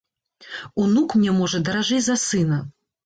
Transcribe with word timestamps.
Унук 0.83 1.13
мне, 1.19 1.35
можа, 1.41 1.61
даражэй 1.67 2.01
за 2.09 2.17
сына. 2.25 2.59